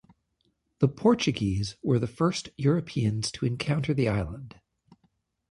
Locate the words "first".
2.07-2.49